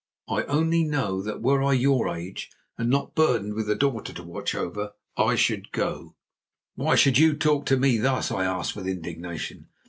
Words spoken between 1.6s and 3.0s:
I your age and